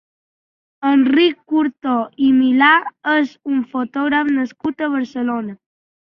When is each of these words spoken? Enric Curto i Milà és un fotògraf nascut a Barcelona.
Enric 0.91 1.35
Curto 1.51 1.97
i 2.29 2.31
Milà 2.39 2.71
és 3.13 3.35
un 3.57 3.61
fotògraf 3.75 4.33
nascut 4.41 4.85
a 4.87 4.91
Barcelona. 4.97 5.57